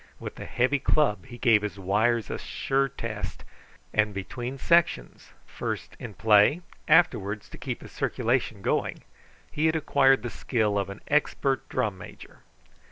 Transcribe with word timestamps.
With 0.19 0.33
the 0.33 0.47
heavy 0.47 0.79
club 0.79 1.27
he 1.27 1.37
gave 1.37 1.61
his 1.61 1.77
wires 1.77 2.31
a 2.31 2.39
sure 2.39 2.89
test, 2.89 3.43
and 3.93 4.15
between 4.15 4.57
sections, 4.57 5.29
first 5.45 5.95
in 5.99 6.15
play, 6.15 6.61
afterward 6.87 7.41
to 7.43 7.57
keep 7.59 7.83
his 7.83 7.91
circulation 7.91 8.63
going, 8.63 9.03
he 9.51 9.67
had 9.67 9.75
acquired 9.75 10.23
the 10.23 10.31
skill 10.31 10.79
of 10.79 10.89
an 10.89 11.01
expert 11.09 11.69
drum 11.69 11.99
major. 11.99 12.39